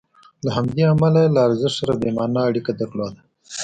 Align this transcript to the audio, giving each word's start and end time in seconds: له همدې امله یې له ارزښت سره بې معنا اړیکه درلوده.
له 0.45 0.49
همدې 0.57 0.83
امله 0.93 1.19
یې 1.23 1.29
له 1.35 1.39
ارزښت 1.47 1.75
سره 1.79 1.93
بې 2.01 2.09
معنا 2.17 2.41
اړیکه 2.49 2.71
درلوده. 2.79 3.21